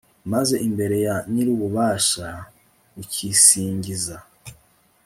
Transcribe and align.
maze 0.31 0.55
imbere 0.67 0.95
ya 1.05 1.15
nyir'ububasha 1.31 2.27
bukisingiza 2.95 4.17